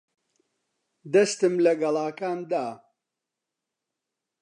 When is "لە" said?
1.65-1.73